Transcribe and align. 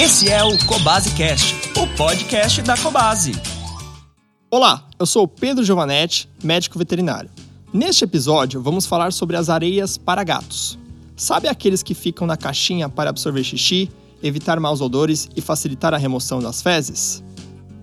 Esse 0.00 0.30
é 0.30 0.44
o 0.44 0.56
Cobase 0.64 1.10
Cast, 1.16 1.56
o 1.76 1.84
podcast 1.96 2.62
da 2.62 2.76
Cobase. 2.76 3.32
Olá, 4.48 4.86
eu 4.96 5.04
sou 5.04 5.26
Pedro 5.26 5.64
Giovanetti, 5.64 6.30
médico 6.40 6.78
veterinário. 6.78 7.28
Neste 7.72 8.04
episódio, 8.04 8.62
vamos 8.62 8.86
falar 8.86 9.12
sobre 9.12 9.36
as 9.36 9.48
areias 9.48 9.98
para 9.98 10.22
gatos. 10.22 10.78
Sabe 11.16 11.48
aqueles 11.48 11.82
que 11.82 11.94
ficam 11.94 12.28
na 12.28 12.36
caixinha 12.36 12.88
para 12.88 13.10
absorver 13.10 13.42
xixi, 13.42 13.90
evitar 14.22 14.60
maus 14.60 14.80
odores 14.80 15.28
e 15.34 15.40
facilitar 15.40 15.92
a 15.92 15.98
remoção 15.98 16.38
das 16.38 16.62
fezes? 16.62 17.24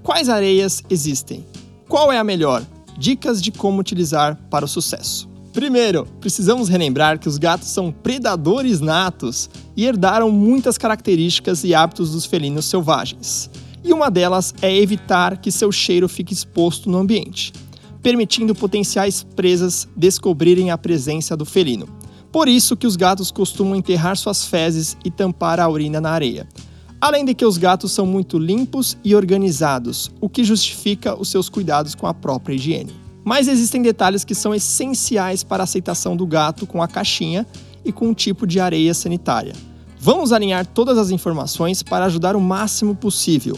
Quais 0.02 0.30
areias 0.30 0.82
existem? 0.90 1.46
Qual 1.90 2.14
é 2.14 2.18
a 2.18 2.24
melhor? 2.24 2.66
Dicas 2.98 3.42
de 3.42 3.52
como 3.52 3.82
utilizar 3.82 4.38
para 4.50 4.64
o 4.64 4.70
sucesso. 4.70 5.35
Primeiro, 5.56 6.06
precisamos 6.20 6.68
relembrar 6.68 7.18
que 7.18 7.30
os 7.30 7.38
gatos 7.38 7.70
são 7.70 7.90
predadores 7.90 8.82
natos 8.82 9.50
e 9.74 9.86
herdaram 9.86 10.30
muitas 10.30 10.78
características 10.78 11.64
e 11.64 11.74
hábitos 11.74 12.12
dos 12.12 12.26
felinos 12.26 12.66
selvagens. 12.66 13.50
E 13.82 13.94
uma 13.94 14.12
delas 14.12 14.54
é 14.62 14.76
evitar 14.76 15.38
que 15.38 15.50
seu 15.50 15.72
cheiro 15.72 16.10
fique 16.10 16.34
exposto 16.34 16.90
no 16.90 16.98
ambiente, 16.98 17.54
permitindo 18.04 18.54
potenciais 18.54 19.24
presas 19.24 19.88
descobrirem 19.96 20.72
a 20.72 20.78
presença 20.78 21.38
do 21.38 21.46
felino. 21.46 21.88
Por 22.34 22.50
isso 22.50 22.76
que 22.76 22.86
os 22.86 22.98
gatos 22.98 23.32
costumam 23.32 23.78
enterrar 23.78 24.18
suas 24.18 24.46
fezes 24.46 24.98
e 25.06 25.10
tampar 25.10 25.62
a 25.62 25.70
urina 25.70 26.02
na 26.02 26.10
areia. 26.10 26.46
Além 27.00 27.24
de 27.24 27.34
que 27.34 27.46
os 27.46 27.58
gatos 27.58 27.94
são 27.94 28.06
muito 28.06 28.38
limpos 28.38 28.98
e 29.06 29.16
organizados, 29.16 30.12
o 30.20 30.28
que 30.28 30.44
justifica 30.44 31.18
os 31.18 31.30
seus 31.30 31.48
cuidados 31.48 31.96
com 31.96 32.08
a 32.08 32.14
própria 32.14 32.56
higiene. 32.56 33.05
Mas 33.26 33.48
existem 33.48 33.82
detalhes 33.82 34.24
que 34.24 34.36
são 34.36 34.54
essenciais 34.54 35.44
para 35.44 35.64
a 35.64 35.66
aceitação 35.66 36.16
do 36.16 36.28
gato 36.28 36.68
com 36.68 36.84
a 36.84 36.88
caixinha 36.88 37.46
e 37.84 37.92
com 37.92 38.12
o 38.12 38.14
tipo 38.14 38.46
de 38.46 38.60
areia 38.60 38.94
sanitária. 38.94 39.54
Vamos 40.00 40.32
alinhar 40.32 40.64
todas 40.68 40.96
as 41.00 41.10
informações 41.10 41.82
para 41.82 42.06
ajudar 42.06 42.36
o 42.36 42.40
máximo 42.40 42.96
possível. 42.96 43.58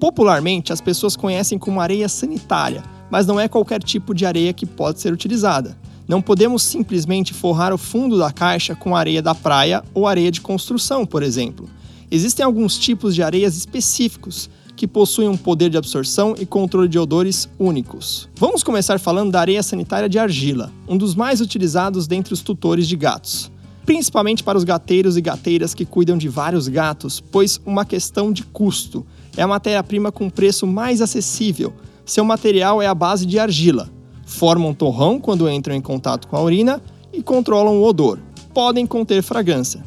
Popularmente, 0.00 0.72
as 0.72 0.80
pessoas 0.80 1.16
conhecem 1.16 1.58
como 1.58 1.82
areia 1.82 2.08
sanitária, 2.08 2.82
mas 3.10 3.26
não 3.26 3.38
é 3.38 3.46
qualquer 3.46 3.82
tipo 3.82 4.14
de 4.14 4.24
areia 4.24 4.54
que 4.54 4.64
pode 4.64 5.00
ser 5.00 5.12
utilizada. 5.12 5.76
Não 6.08 6.22
podemos 6.22 6.62
simplesmente 6.62 7.34
forrar 7.34 7.74
o 7.74 7.78
fundo 7.78 8.18
da 8.18 8.32
caixa 8.32 8.74
com 8.74 8.96
areia 8.96 9.20
da 9.20 9.34
praia 9.34 9.84
ou 9.92 10.06
areia 10.06 10.30
de 10.30 10.40
construção, 10.40 11.04
por 11.04 11.22
exemplo. 11.22 11.68
Existem 12.14 12.46
alguns 12.46 12.78
tipos 12.78 13.12
de 13.12 13.24
areias 13.24 13.56
específicos 13.56 14.48
que 14.76 14.86
possuem 14.86 15.26
um 15.26 15.36
poder 15.36 15.68
de 15.68 15.76
absorção 15.76 16.36
e 16.38 16.46
controle 16.46 16.86
de 16.86 16.96
odores 16.96 17.48
únicos. 17.58 18.28
Vamos 18.36 18.62
começar 18.62 19.00
falando 19.00 19.32
da 19.32 19.40
areia 19.40 19.64
sanitária 19.64 20.08
de 20.08 20.16
argila, 20.16 20.70
um 20.86 20.96
dos 20.96 21.16
mais 21.16 21.40
utilizados 21.40 22.06
dentre 22.06 22.32
os 22.32 22.40
tutores 22.40 22.86
de 22.86 22.94
gatos. 22.94 23.50
Principalmente 23.84 24.44
para 24.44 24.56
os 24.56 24.62
gateiros 24.62 25.16
e 25.16 25.20
gateiras 25.20 25.74
que 25.74 25.84
cuidam 25.84 26.16
de 26.16 26.28
vários 26.28 26.68
gatos, 26.68 27.18
pois 27.18 27.60
uma 27.66 27.84
questão 27.84 28.32
de 28.32 28.44
custo. 28.44 29.04
É 29.36 29.42
a 29.42 29.48
matéria-prima 29.48 30.12
com 30.12 30.30
preço 30.30 30.68
mais 30.68 31.02
acessível. 31.02 31.72
Seu 32.06 32.24
material 32.24 32.80
é 32.80 32.86
a 32.86 32.94
base 32.94 33.26
de 33.26 33.40
argila. 33.40 33.90
Formam 34.24 34.72
torrão 34.72 35.18
quando 35.18 35.50
entram 35.50 35.74
em 35.74 35.80
contato 35.80 36.28
com 36.28 36.36
a 36.36 36.42
urina 36.42 36.80
e 37.12 37.24
controlam 37.24 37.78
o 37.78 37.84
odor. 37.84 38.20
Podem 38.54 38.86
conter 38.86 39.20
fragrância. 39.20 39.82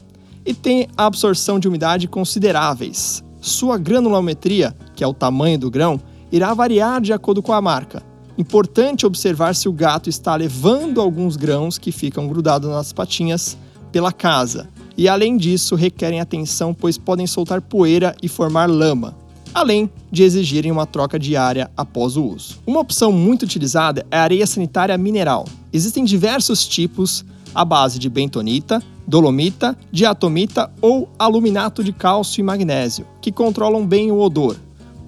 E 0.47 0.53
têm 0.53 0.87
absorção 0.95 1.59
de 1.59 1.67
umidade 1.67 2.07
consideráveis, 2.07 3.21
sua 3.41 3.77
granulometria, 3.77 4.73
que 4.95 5.03
é 5.03 5.07
o 5.07 5.13
tamanho 5.13 5.59
do 5.59 5.69
grão, 5.69 5.99
irá 6.31 6.53
variar 6.53 7.01
de 7.01 7.11
acordo 7.11 7.43
com 7.43 7.51
a 7.51 7.61
marca. 7.61 8.01
Importante 8.37 9.05
observar 9.05 9.53
se 9.53 9.67
o 9.67 9.73
gato 9.73 10.09
está 10.09 10.33
levando 10.37 11.01
alguns 11.01 11.35
grãos 11.35 11.77
que 11.77 11.91
ficam 11.91 12.29
grudados 12.29 12.69
nas 12.69 12.93
patinhas 12.93 13.57
pela 13.91 14.13
casa. 14.13 14.69
E 14.95 15.09
além 15.09 15.35
disso, 15.35 15.75
requerem 15.75 16.21
atenção, 16.21 16.73
pois 16.73 16.97
podem 16.97 17.27
soltar 17.27 17.61
poeira 17.61 18.15
e 18.23 18.29
formar 18.29 18.69
lama, 18.69 19.17
além 19.53 19.91
de 20.09 20.23
exigirem 20.23 20.71
uma 20.71 20.85
troca 20.85 21.19
diária 21.19 21.69
após 21.75 22.15
o 22.15 22.23
uso. 22.23 22.57
Uma 22.65 22.79
opção 22.79 23.11
muito 23.11 23.43
utilizada 23.43 24.05
é 24.09 24.17
a 24.17 24.23
areia 24.23 24.47
sanitária 24.47 24.97
mineral. 24.97 25.45
Existem 25.73 26.05
diversos 26.05 26.65
tipos 26.65 27.25
à 27.53 27.65
base 27.65 27.99
de 27.99 28.09
bentonita, 28.09 28.81
dolomita, 29.07 29.77
diatomita 29.91 30.69
ou 30.81 31.09
aluminato 31.17 31.83
de 31.83 31.93
cálcio 31.93 32.41
e 32.41 32.43
magnésio, 32.43 33.07
que 33.21 33.31
controlam 33.31 33.85
bem 33.87 34.11
o 34.11 34.19
odor. 34.19 34.57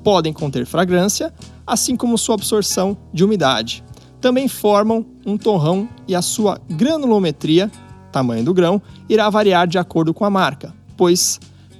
Podem 0.04 0.32
conter 0.32 0.66
fragrância, 0.66 1.34
assim 1.68 1.96
como 1.96 2.18
sua 2.18 2.36
absorção 2.36 2.98
de 3.14 3.24
umidade. 3.26 3.84
Também 4.22 4.48
formam 4.48 5.06
um 5.26 5.38
torrão 5.38 5.88
e 6.08 6.16
a 6.16 6.22
sua 6.22 6.60
granulometria, 6.70 7.70
tamanho 8.12 8.44
do 8.44 8.54
grão, 8.54 8.82
irá 9.10 9.30
variar 9.30 9.68
de 9.68 9.78
acordo 9.78 10.14
com 10.14 10.24
a 10.24 10.30
marca, 10.30 10.74
pois 10.96 11.40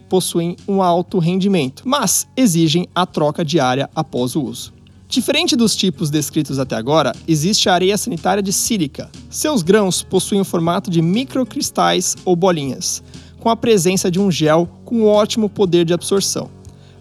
possuem 0.10 0.58
um 0.68 0.82
alto 0.82 1.20
rendimento, 1.20 1.84
mas 1.86 2.28
exigem 2.36 2.88
a 2.94 3.06
troca 3.06 3.46
diária 3.46 3.90
após 3.96 4.36
o 4.36 4.42
uso. 4.42 4.79
Diferente 5.10 5.56
dos 5.56 5.76
tipos 5.76 6.12
descritos 6.12 6.60
até 6.60 6.76
agora, 6.76 7.16
existe 7.28 7.68
a 7.68 7.74
areia 7.74 7.98
sanitária 7.98 8.44
de 8.44 8.54
sílica. 8.54 9.10
Seus 9.28 9.64
grãos 9.64 10.04
possuem 10.04 10.40
o 10.40 10.46
formato 10.46 10.92
de 10.92 11.02
microcristais 11.02 12.16
ou 12.24 12.36
bolinhas, 12.36 13.02
com 13.40 13.50
a 13.50 13.56
presença 13.56 14.12
de 14.12 14.20
um 14.20 14.30
gel 14.30 14.70
com 14.86 15.04
ótimo 15.08 15.50
poder 15.50 15.84
de 15.84 15.96
absorção, 15.96 16.52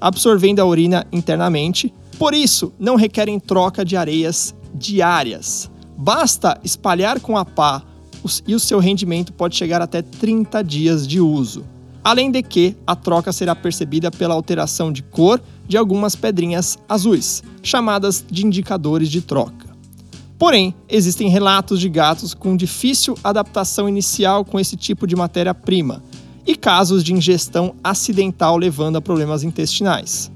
absorvendo 0.01 0.61
a 0.61 0.65
urina 0.65 1.07
internamente, 1.13 1.93
por 2.19 2.33
isso 2.33 2.73
não 2.79 2.97
requerem 2.97 3.39
troca 3.39 3.85
de 3.85 3.95
areias 3.95 4.55
diárias. 4.75 5.71
Basta 5.95 6.59
espalhar 6.65 7.21
com 7.21 7.37
a 7.37 7.45
pá 7.45 7.83
e 8.47 8.55
o 8.55 8.61
seu 8.61 8.79
rendimento 8.79 9.35
pode 9.35 9.55
chegar 9.55 9.83
até 9.83 10.01
30 10.01 10.65
dias 10.65 11.07
de 11.07 11.21
uso. 11.21 11.63
Além 12.03 12.31
de 12.31 12.43
que 12.43 12.75
a 12.87 12.97
troca 12.97 13.35
será 13.35 13.55
percebida 13.55 14.11
pela 14.11 14.33
alteração 14.33 14.91
de 14.91 15.03
cor 15.03 15.43
de 15.69 15.77
algumas 15.77 16.17
pedrinhas 16.17 16.79
azuis, 16.89 17.43
chamadas 17.63 18.25
de 18.29 18.45
indicadores 18.45 19.09
de 19.09 19.21
troca. 19.21 19.69
Porém, 20.39 20.75
existem 20.89 21.29
relatos 21.29 21.79
de 21.79 21.89
gatos 21.89 22.33
com 22.33 22.57
difícil 22.57 23.17
adaptação 23.23 23.89
inicial 23.89 24.45
com 24.45 24.59
esse 24.59 24.77
tipo 24.77 25.07
de 25.07 25.15
matéria-prima 25.15 26.03
e 26.47 26.57
casos 26.57 27.05
de 27.05 27.13
ingestão 27.13 27.75
acidental 27.85 28.57
levando 28.57 28.97
a 28.97 29.01
problemas 29.01 29.43
intestinais. 29.43 30.31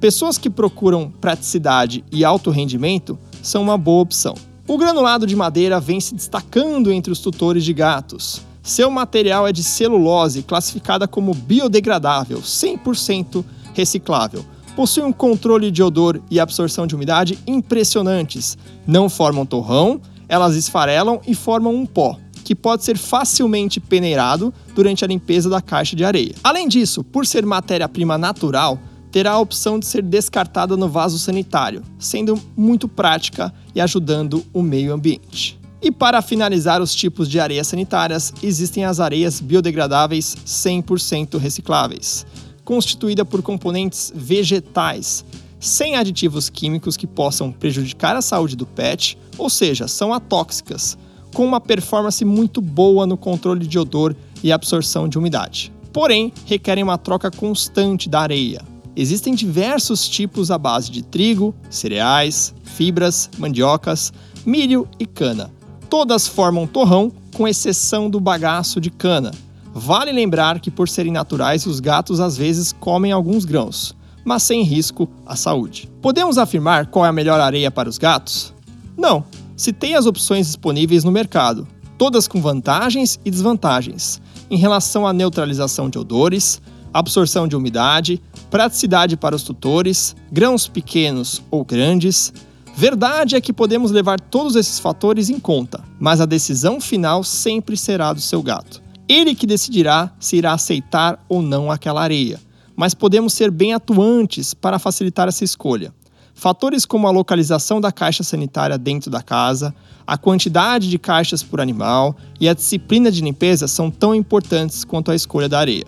Pessoas 0.00 0.38
que 0.38 0.48
procuram 0.48 1.12
praticidade 1.20 2.04
e 2.10 2.24
alto 2.24 2.50
rendimento 2.50 3.18
são 3.42 3.62
uma 3.62 3.76
boa 3.76 4.02
opção. 4.02 4.34
O 4.66 4.78
granulado 4.78 5.26
de 5.26 5.34
madeira 5.34 5.80
vem 5.80 6.00
se 6.00 6.14
destacando 6.14 6.92
entre 6.92 7.12
os 7.12 7.18
tutores 7.18 7.64
de 7.64 7.72
gatos. 7.72 8.40
Seu 8.62 8.90
material 8.90 9.46
é 9.46 9.52
de 9.52 9.64
celulose, 9.64 10.42
classificada 10.42 11.08
como 11.08 11.34
biodegradável, 11.34 12.40
100% 12.40 13.44
reciclável, 13.74 14.44
possuem 14.78 15.06
um 15.06 15.12
controle 15.12 15.72
de 15.72 15.82
odor 15.82 16.22
e 16.30 16.38
absorção 16.38 16.86
de 16.86 16.94
umidade 16.94 17.36
impressionantes. 17.48 18.56
Não 18.86 19.08
formam 19.08 19.44
torrão, 19.44 20.00
elas 20.28 20.54
esfarelam 20.54 21.20
e 21.26 21.34
formam 21.34 21.74
um 21.74 21.84
pó, 21.84 22.16
que 22.44 22.54
pode 22.54 22.84
ser 22.84 22.96
facilmente 22.96 23.80
peneirado 23.80 24.54
durante 24.76 25.04
a 25.04 25.08
limpeza 25.08 25.50
da 25.50 25.60
caixa 25.60 25.96
de 25.96 26.04
areia. 26.04 26.32
Além 26.44 26.68
disso, 26.68 27.02
por 27.02 27.26
ser 27.26 27.44
matéria-prima 27.44 28.16
natural, 28.16 28.78
terá 29.10 29.32
a 29.32 29.40
opção 29.40 29.80
de 29.80 29.86
ser 29.86 30.00
descartada 30.00 30.76
no 30.76 30.88
vaso 30.88 31.18
sanitário, 31.18 31.82
sendo 31.98 32.40
muito 32.56 32.86
prática 32.86 33.52
e 33.74 33.80
ajudando 33.80 34.44
o 34.54 34.62
meio 34.62 34.94
ambiente. 34.94 35.58
E 35.82 35.90
para 35.90 36.22
finalizar 36.22 36.80
os 36.80 36.94
tipos 36.94 37.28
de 37.28 37.40
areias 37.40 37.66
sanitárias, 37.66 38.32
existem 38.44 38.84
as 38.84 39.00
areias 39.00 39.40
biodegradáveis 39.40 40.36
100% 40.46 41.36
recicláveis 41.36 42.24
constituída 42.68 43.24
por 43.24 43.40
componentes 43.40 44.12
vegetais, 44.14 45.24
sem 45.58 45.96
aditivos 45.96 46.50
químicos 46.50 46.98
que 46.98 47.06
possam 47.06 47.50
prejudicar 47.50 48.14
a 48.14 48.20
saúde 48.20 48.54
do 48.54 48.66
pet, 48.66 49.16
ou 49.38 49.48
seja, 49.48 49.88
são 49.88 50.12
atóxicas, 50.12 50.98
com 51.32 51.46
uma 51.46 51.62
performance 51.62 52.22
muito 52.26 52.60
boa 52.60 53.06
no 53.06 53.16
controle 53.16 53.66
de 53.66 53.78
odor 53.78 54.14
e 54.44 54.52
absorção 54.52 55.08
de 55.08 55.16
umidade. 55.16 55.72
Porém, 55.94 56.30
requerem 56.44 56.84
uma 56.84 56.98
troca 56.98 57.30
constante 57.30 58.06
da 58.06 58.20
areia. 58.20 58.60
Existem 58.94 59.34
diversos 59.34 60.06
tipos 60.06 60.50
à 60.50 60.58
base 60.58 60.90
de 60.90 61.00
trigo, 61.02 61.54
cereais, 61.70 62.54
fibras, 62.64 63.30
mandiocas, 63.38 64.12
milho 64.44 64.86
e 65.00 65.06
cana. 65.06 65.50
Todas 65.88 66.28
formam 66.28 66.66
torrão, 66.66 67.10
com 67.34 67.48
exceção 67.48 68.10
do 68.10 68.20
bagaço 68.20 68.78
de 68.78 68.90
cana, 68.90 69.30
Vale 69.78 70.10
lembrar 70.10 70.58
que, 70.58 70.72
por 70.72 70.88
serem 70.88 71.12
naturais, 71.12 71.64
os 71.64 71.78
gatos 71.78 72.18
às 72.18 72.36
vezes 72.36 72.72
comem 72.72 73.12
alguns 73.12 73.44
grãos, 73.44 73.94
mas 74.24 74.42
sem 74.42 74.62
risco 74.62 75.08
à 75.24 75.36
saúde. 75.36 75.88
Podemos 76.02 76.36
afirmar 76.36 76.86
qual 76.86 77.06
é 77.06 77.08
a 77.08 77.12
melhor 77.12 77.40
areia 77.40 77.70
para 77.70 77.88
os 77.88 77.96
gatos? 77.96 78.52
Não. 78.96 79.24
Citei 79.56 79.94
as 79.94 80.04
opções 80.04 80.46
disponíveis 80.46 81.04
no 81.04 81.12
mercado, 81.12 81.66
todas 81.96 82.26
com 82.26 82.40
vantagens 82.40 83.20
e 83.24 83.30
desvantagens, 83.30 84.20
em 84.50 84.56
relação 84.56 85.06
à 85.06 85.12
neutralização 85.12 85.88
de 85.88 85.96
odores, 85.96 86.60
absorção 86.92 87.46
de 87.46 87.54
umidade, 87.54 88.20
praticidade 88.50 89.16
para 89.16 89.36
os 89.36 89.44
tutores, 89.44 90.16
grãos 90.30 90.66
pequenos 90.66 91.40
ou 91.52 91.64
grandes. 91.64 92.32
Verdade 92.74 93.36
é 93.36 93.40
que 93.40 93.52
podemos 93.52 93.92
levar 93.92 94.18
todos 94.18 94.56
esses 94.56 94.80
fatores 94.80 95.30
em 95.30 95.38
conta, 95.38 95.84
mas 96.00 96.20
a 96.20 96.26
decisão 96.26 96.80
final 96.80 97.22
sempre 97.22 97.76
será 97.76 98.12
do 98.12 98.20
seu 98.20 98.42
gato. 98.42 98.87
Ele 99.08 99.34
que 99.34 99.46
decidirá 99.46 100.12
se 100.20 100.36
irá 100.36 100.52
aceitar 100.52 101.24
ou 101.28 101.40
não 101.40 101.70
aquela 101.70 102.02
areia. 102.02 102.40
mas 102.78 102.94
podemos 102.94 103.32
ser 103.32 103.50
bem 103.50 103.74
atuantes 103.74 104.54
para 104.54 104.78
facilitar 104.78 105.26
essa 105.26 105.42
escolha. 105.42 105.92
Fatores 106.32 106.86
como 106.86 107.08
a 107.08 107.10
localização 107.10 107.80
da 107.80 107.90
caixa 107.90 108.22
sanitária 108.22 108.78
dentro 108.78 109.10
da 109.10 109.20
casa, 109.20 109.74
a 110.06 110.16
quantidade 110.16 110.88
de 110.88 110.96
caixas 110.96 111.42
por 111.42 111.60
animal 111.60 112.16
e 112.40 112.48
a 112.48 112.54
disciplina 112.54 113.10
de 113.10 113.20
limpeza 113.20 113.66
são 113.66 113.90
tão 113.90 114.14
importantes 114.14 114.84
quanto 114.84 115.10
a 115.10 115.16
escolha 115.16 115.48
da 115.48 115.58
areia. 115.58 115.86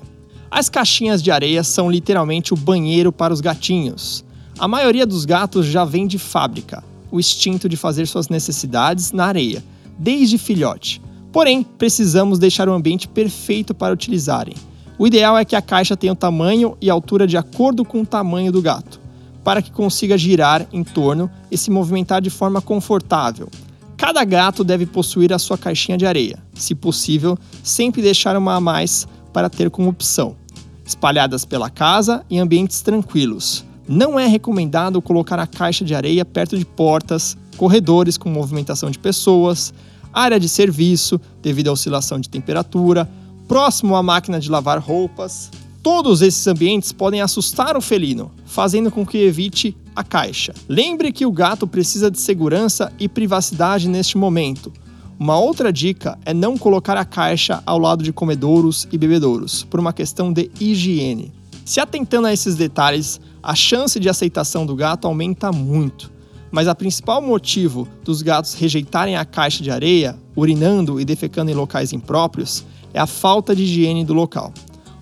As 0.50 0.68
caixinhas 0.68 1.22
de 1.22 1.30
areia 1.30 1.62
são 1.62 1.88
literalmente 1.88 2.52
o 2.52 2.56
banheiro 2.56 3.12
para 3.12 3.32
os 3.32 3.40
gatinhos. 3.40 4.24
A 4.58 4.66
maioria 4.66 5.06
dos 5.06 5.24
gatos 5.24 5.66
já 5.66 5.84
vem 5.84 6.08
de 6.08 6.18
fábrica, 6.18 6.82
o 7.08 7.20
instinto 7.20 7.68
de 7.68 7.76
fazer 7.76 8.08
suas 8.08 8.28
necessidades 8.28 9.12
na 9.12 9.26
areia, 9.26 9.62
desde 9.96 10.38
filhote. 10.38 11.00
Porém, 11.32 11.62
precisamos 11.62 12.38
deixar 12.38 12.68
o 12.68 12.72
ambiente 12.72 13.06
perfeito 13.06 13.74
para 13.74 13.94
utilizarem. 13.94 14.54
O 14.98 15.06
ideal 15.06 15.38
é 15.38 15.44
que 15.44 15.56
a 15.56 15.62
caixa 15.62 15.96
tenha 15.96 16.12
o 16.12 16.16
tamanho 16.16 16.76
e 16.80 16.90
altura 16.90 17.26
de 17.26 17.36
acordo 17.36 17.84
com 17.84 18.02
o 18.02 18.06
tamanho 18.06 18.52
do 18.52 18.60
gato 18.60 19.00
para 19.44 19.62
que 19.62 19.70
consiga 19.70 20.18
girar 20.18 20.66
em 20.72 20.84
torno 20.84 21.30
e 21.50 21.56
se 21.56 21.70
movimentar 21.70 22.20
de 22.20 22.30
forma 22.30 22.60
confortável. 22.60 23.48
Cada 23.96 24.24
gato 24.24 24.64
deve 24.64 24.86
possuir 24.86 25.32
a 25.32 25.38
sua 25.38 25.58
caixinha 25.58 25.98
de 25.98 26.06
areia, 26.06 26.38
se 26.54 26.74
possível, 26.74 27.38
sempre 27.62 28.00
deixar 28.00 28.36
uma 28.36 28.54
a 28.54 28.60
mais 28.60 29.06
para 29.32 29.50
ter 29.50 29.70
como 29.70 29.90
opção, 29.90 30.36
espalhadas 30.84 31.44
pela 31.44 31.68
casa 31.68 32.24
em 32.30 32.38
ambientes 32.38 32.80
tranquilos. 32.80 33.64
Não 33.86 34.18
é 34.18 34.26
recomendado 34.26 35.02
colocar 35.02 35.38
a 35.38 35.46
caixa 35.46 35.84
de 35.84 35.94
areia 35.94 36.24
perto 36.24 36.56
de 36.56 36.64
portas, 36.64 37.36
corredores 37.56 38.16
com 38.16 38.30
movimentação 38.30 38.90
de 38.90 38.98
pessoas, 38.98 39.74
área 40.12 40.40
de 40.40 40.48
serviço 40.48 41.20
devido 41.42 41.68
à 41.68 41.72
oscilação 41.72 42.18
de 42.20 42.28
temperatura, 42.28 43.08
próximo 43.48 43.96
à 43.96 44.02
máquina 44.02 44.38
de 44.38 44.50
lavar 44.50 44.78
roupas, 44.78 45.50
Todos 45.82 46.20
esses 46.20 46.46
ambientes 46.46 46.92
podem 46.92 47.22
assustar 47.22 47.74
o 47.74 47.80
felino, 47.80 48.30
fazendo 48.44 48.90
com 48.90 49.06
que 49.06 49.16
evite 49.16 49.74
a 49.96 50.04
caixa. 50.04 50.52
Lembre 50.68 51.10
que 51.10 51.24
o 51.24 51.32
gato 51.32 51.66
precisa 51.66 52.10
de 52.10 52.20
segurança 52.20 52.92
e 52.98 53.08
privacidade 53.08 53.88
neste 53.88 54.18
momento. 54.18 54.70
Uma 55.18 55.38
outra 55.38 55.72
dica 55.72 56.18
é 56.26 56.34
não 56.34 56.58
colocar 56.58 56.98
a 56.98 57.04
caixa 57.04 57.62
ao 57.64 57.78
lado 57.78 58.04
de 58.04 58.12
comedouros 58.12 58.86
e 58.92 58.98
bebedouros, 58.98 59.64
por 59.64 59.80
uma 59.80 59.92
questão 59.92 60.30
de 60.30 60.50
higiene. 60.60 61.32
Se 61.64 61.80
atentando 61.80 62.26
a 62.26 62.32
esses 62.32 62.56
detalhes, 62.56 63.18
a 63.42 63.54
chance 63.54 63.98
de 63.98 64.08
aceitação 64.08 64.66
do 64.66 64.76
gato 64.76 65.06
aumenta 65.06 65.50
muito. 65.50 66.12
Mas 66.50 66.66
a 66.66 66.74
principal 66.74 67.22
motivo 67.22 67.86
dos 68.04 68.22
gatos 68.22 68.54
rejeitarem 68.54 69.16
a 69.16 69.24
caixa 69.24 69.62
de 69.62 69.70
areia, 69.70 70.18
urinando 70.34 71.00
e 71.00 71.04
defecando 71.04 71.50
em 71.50 71.54
locais 71.54 71.92
impróprios, 71.92 72.64
é 72.92 72.98
a 72.98 73.06
falta 73.06 73.54
de 73.54 73.62
higiene 73.62 74.04
do 74.04 74.14
local. 74.14 74.52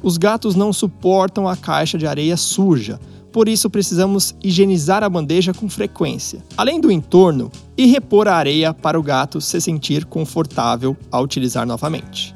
Os 0.03 0.17
gatos 0.17 0.55
não 0.55 0.73
suportam 0.73 1.49
a 1.49 1.57
caixa 1.57 1.97
de 1.97 2.07
areia 2.07 2.37
suja, 2.37 3.01
por 3.33 3.49
isso 3.49 3.69
precisamos 3.69 4.35
higienizar 4.43 5.03
a 5.03 5.09
bandeja 5.09 5.53
com 5.53 5.69
frequência, 5.69 6.43
além 6.57 6.81
do 6.81 6.91
entorno, 6.91 7.51
e 7.77 7.87
repor 7.87 8.27
a 8.27 8.35
areia 8.35 8.73
para 8.73 8.99
o 8.99 9.03
gato 9.03 9.41
se 9.41 9.61
sentir 9.61 10.05
confortável 10.05 10.97
ao 11.11 11.25
utilizar 11.25 11.67
novamente. 11.67 12.35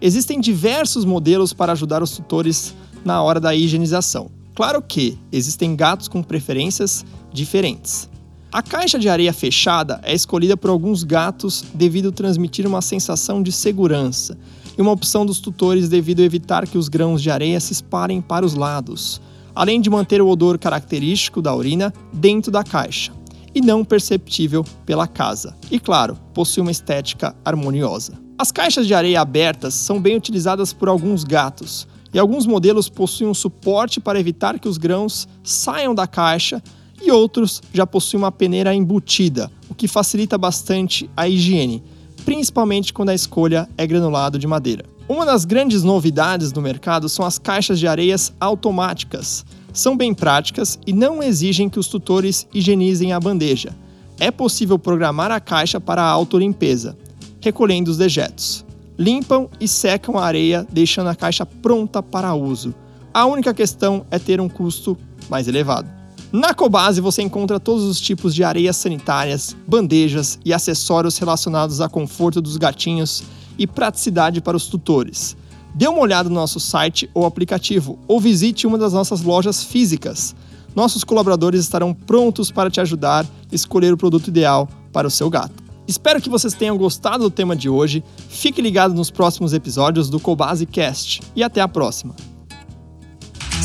Existem 0.00 0.40
diversos 0.40 1.04
modelos 1.04 1.52
para 1.52 1.72
ajudar 1.72 2.02
os 2.02 2.12
tutores 2.12 2.74
na 3.04 3.22
hora 3.22 3.38
da 3.38 3.54
higienização. 3.54 4.30
Claro 4.54 4.82
que 4.82 5.18
existem 5.30 5.76
gatos 5.76 6.08
com 6.08 6.22
preferências 6.22 7.04
diferentes. 7.32 8.08
A 8.52 8.62
caixa 8.62 8.98
de 8.98 9.08
areia 9.08 9.32
fechada 9.32 10.00
é 10.02 10.12
escolhida 10.12 10.56
por 10.56 10.70
alguns 10.70 11.04
gatos 11.04 11.64
devido 11.72 12.10
transmitir 12.10 12.66
uma 12.66 12.82
sensação 12.82 13.40
de 13.40 13.52
segurança 13.52 14.36
e 14.76 14.82
uma 14.82 14.90
opção 14.90 15.24
dos 15.24 15.38
tutores 15.38 15.88
devido 15.88 16.18
a 16.18 16.24
evitar 16.24 16.66
que 16.66 16.76
os 16.76 16.88
grãos 16.88 17.22
de 17.22 17.30
areia 17.30 17.60
se 17.60 17.72
espalhem 17.72 18.20
para 18.20 18.44
os 18.44 18.54
lados, 18.54 19.20
além 19.54 19.80
de 19.80 19.88
manter 19.88 20.20
o 20.20 20.26
odor 20.26 20.58
característico 20.58 21.40
da 21.40 21.54
urina 21.54 21.94
dentro 22.12 22.50
da 22.50 22.64
caixa 22.64 23.12
e 23.54 23.60
não 23.60 23.84
perceptível 23.84 24.64
pela 24.84 25.06
casa. 25.06 25.56
E 25.70 25.78
claro, 25.78 26.18
possui 26.34 26.60
uma 26.60 26.72
estética 26.72 27.36
harmoniosa. 27.44 28.14
As 28.36 28.50
caixas 28.50 28.84
de 28.84 28.94
areia 28.94 29.20
abertas 29.20 29.74
são 29.74 30.00
bem 30.00 30.16
utilizadas 30.16 30.72
por 30.72 30.88
alguns 30.88 31.22
gatos, 31.22 31.86
e 32.12 32.18
alguns 32.18 32.46
modelos 32.46 32.88
possuem 32.88 33.30
um 33.30 33.34
suporte 33.34 34.00
para 34.00 34.18
evitar 34.18 34.58
que 34.58 34.68
os 34.68 34.76
grãos 34.76 35.28
saiam 35.44 35.94
da 35.94 36.08
caixa, 36.08 36.60
e 37.00 37.10
outros 37.10 37.62
já 37.72 37.86
possuem 37.86 38.22
uma 38.22 38.32
peneira 38.32 38.74
embutida, 38.74 39.50
o 39.68 39.74
que 39.74 39.88
facilita 39.88 40.36
bastante 40.36 41.08
a 41.16 41.28
higiene, 41.28 41.82
principalmente 42.24 42.92
quando 42.92 43.10
a 43.10 43.14
escolha 43.14 43.68
é 43.76 43.86
granulado 43.86 44.38
de 44.38 44.46
madeira. 44.46 44.84
Uma 45.08 45.26
das 45.26 45.44
grandes 45.44 45.82
novidades 45.82 46.52
no 46.52 46.62
mercado 46.62 47.08
são 47.08 47.24
as 47.24 47.38
caixas 47.38 47.80
de 47.80 47.88
areias 47.88 48.32
automáticas. 48.38 49.44
São 49.72 49.96
bem 49.96 50.14
práticas 50.14 50.78
e 50.86 50.92
não 50.92 51.22
exigem 51.22 51.68
que 51.68 51.80
os 51.80 51.88
tutores 51.88 52.46
higienizem 52.54 53.12
a 53.12 53.18
bandeja. 53.18 53.74
É 54.20 54.30
possível 54.30 54.78
programar 54.78 55.32
a 55.32 55.40
caixa 55.40 55.80
para 55.80 56.02
a 56.02 56.08
autolimpeza, 56.08 56.96
recolhendo 57.40 57.90
os 57.90 57.96
dejetos. 57.96 58.64
Limpam 58.96 59.48
e 59.58 59.66
secam 59.66 60.16
a 60.18 60.24
areia, 60.24 60.66
deixando 60.70 61.08
a 61.08 61.16
caixa 61.16 61.44
pronta 61.44 62.02
para 62.02 62.34
uso. 62.34 62.74
A 63.12 63.26
única 63.26 63.52
questão 63.52 64.06
é 64.10 64.18
ter 64.18 64.40
um 64.40 64.48
custo 64.48 64.96
mais 65.28 65.48
elevado. 65.48 65.99
Na 66.32 66.54
Cobase 66.54 67.00
você 67.00 67.22
encontra 67.22 67.58
todos 67.58 67.82
os 67.82 68.00
tipos 68.00 68.32
de 68.32 68.44
areias 68.44 68.76
sanitárias, 68.76 69.56
bandejas 69.66 70.38
e 70.44 70.52
acessórios 70.52 71.18
relacionados 71.18 71.80
a 71.80 71.88
conforto 71.88 72.40
dos 72.40 72.56
gatinhos 72.56 73.24
e 73.58 73.66
praticidade 73.66 74.40
para 74.40 74.56
os 74.56 74.68
tutores. 74.68 75.36
Dê 75.74 75.88
uma 75.88 75.98
olhada 76.00 76.28
no 76.28 76.36
nosso 76.36 76.60
site 76.60 77.10
ou 77.14 77.26
aplicativo 77.26 77.98
ou 78.06 78.20
visite 78.20 78.64
uma 78.64 78.78
das 78.78 78.92
nossas 78.92 79.22
lojas 79.22 79.64
físicas. 79.64 80.36
Nossos 80.74 81.02
colaboradores 81.02 81.62
estarão 81.62 81.92
prontos 81.92 82.52
para 82.52 82.70
te 82.70 82.80
ajudar 82.80 83.24
a 83.24 83.54
escolher 83.54 83.92
o 83.92 83.96
produto 83.96 84.28
ideal 84.28 84.68
para 84.92 85.08
o 85.08 85.10
seu 85.10 85.28
gato. 85.28 85.64
Espero 85.84 86.20
que 86.20 86.30
vocês 86.30 86.54
tenham 86.54 86.78
gostado 86.78 87.24
do 87.24 87.30
tema 87.30 87.56
de 87.56 87.68
hoje. 87.68 88.04
Fique 88.28 88.62
ligado 88.62 88.94
nos 88.94 89.10
próximos 89.10 89.52
episódios 89.52 90.08
do 90.08 90.20
Cobase 90.20 90.64
Cast 90.64 91.22
e 91.34 91.42
até 91.42 91.60
a 91.60 91.66
próxima. 91.66 92.14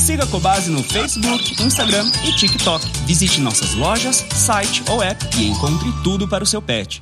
Siga 0.05 0.23
a 0.23 0.27
Cobase 0.27 0.69
no 0.69 0.83
Facebook, 0.83 1.63
Instagram 1.63 2.05
e 2.27 2.31
TikTok. 2.31 2.85
Visite 3.07 3.41
nossas 3.41 3.73
lojas, 3.73 4.17
site 4.35 4.83
ou 4.87 5.01
app 5.01 5.19
e 5.35 5.47
encontre 5.47 5.91
tudo 6.03 6.27
para 6.27 6.43
o 6.43 6.47
seu 6.47 6.61
pet. 6.61 7.01